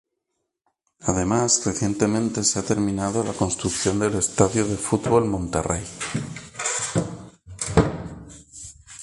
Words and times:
Además, 1.01 1.63
recientemente 1.63 2.43
se 2.43 2.57
ha 2.57 2.63
Terminado 2.63 3.23
la 3.23 3.33
construcción 3.33 3.99
del 3.99 4.15
estadio 4.15 4.65
de 4.65 4.75
fútbol 4.75 5.25
Monterrey. 5.25 5.85